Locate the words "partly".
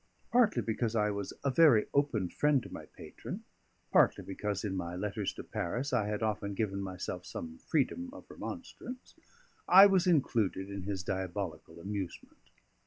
0.31-0.63, 3.91-4.23